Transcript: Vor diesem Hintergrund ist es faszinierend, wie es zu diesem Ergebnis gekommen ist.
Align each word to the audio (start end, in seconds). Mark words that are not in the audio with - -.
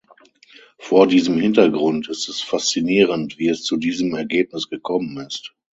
Vor 0.79 1.05
diesem 1.05 1.37
Hintergrund 1.39 2.09
ist 2.09 2.27
es 2.27 2.41
faszinierend, 2.41 3.37
wie 3.37 3.49
es 3.49 3.61
zu 3.61 3.77
diesem 3.77 4.15
Ergebnis 4.15 4.67
gekommen 4.67 5.15
ist. 5.17 5.53